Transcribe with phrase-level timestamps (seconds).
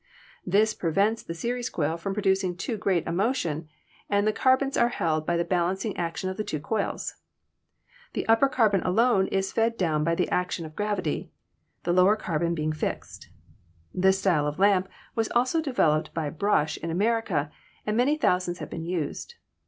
[0.47, 3.67] This prevents the series coil from producing too great a motion,
[4.09, 7.17] and the carbons are held by the balancing action of the two coils.
[8.13, 11.29] The upper carbon alone is fed down by the action of gravity,
[11.83, 13.29] the lower carbon being fixed.
[13.93, 17.51] This style of lamp was also developed by Brush in America,
[17.85, 19.35] and many thousands have been used.